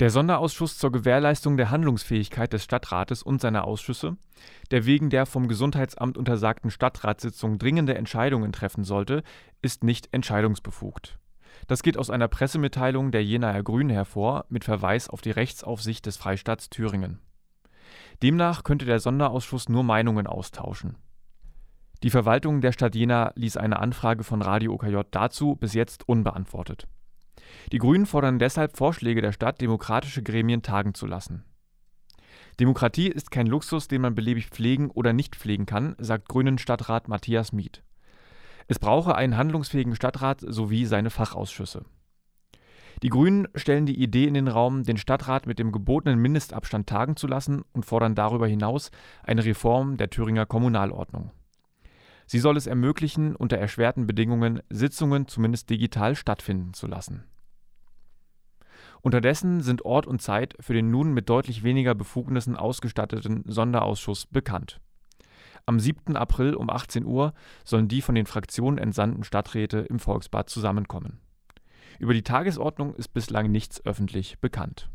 [0.00, 4.16] Der Sonderausschuss zur Gewährleistung der Handlungsfähigkeit des Stadtrates und seiner Ausschüsse,
[4.70, 9.22] der wegen der vom Gesundheitsamt untersagten Stadtratssitzung dringende Entscheidungen treffen sollte,
[9.60, 11.18] ist nicht entscheidungsbefugt.
[11.66, 16.16] Das geht aus einer Pressemitteilung der Jenaer Grünen hervor mit Verweis auf die Rechtsaufsicht des
[16.16, 17.20] Freistaats Thüringen.
[18.22, 20.96] Demnach könnte der Sonderausschuss nur Meinungen austauschen.
[22.02, 26.88] Die Verwaltung der Stadt Jena ließ eine Anfrage von Radio OKJ dazu bis jetzt unbeantwortet.
[27.72, 31.44] Die Grünen fordern deshalb Vorschläge der Stadt, demokratische Gremien tagen zu lassen.
[32.58, 37.08] Demokratie ist kein Luxus, den man beliebig pflegen oder nicht pflegen kann, sagt Grünen Stadtrat
[37.08, 37.82] Matthias Miet.
[38.68, 41.84] Es brauche einen handlungsfähigen Stadtrat sowie seine Fachausschüsse.
[43.02, 47.16] Die Grünen stellen die Idee in den Raum, den Stadtrat mit dem gebotenen Mindestabstand tagen
[47.16, 48.90] zu lassen und fordern darüber hinaus
[49.22, 51.30] eine Reform der Thüringer Kommunalordnung.
[52.26, 57.24] Sie soll es ermöglichen, unter erschwerten Bedingungen Sitzungen zumindest digital stattfinden zu lassen.
[59.02, 64.80] Unterdessen sind Ort und Zeit für den nun mit deutlich weniger Befugnissen ausgestatteten Sonderausschuss bekannt.
[65.66, 66.16] Am 7.
[66.16, 67.32] April um 18 Uhr
[67.64, 71.20] sollen die von den Fraktionen entsandten Stadträte im Volksbad zusammenkommen.
[71.98, 74.90] Über die Tagesordnung ist bislang nichts öffentlich bekannt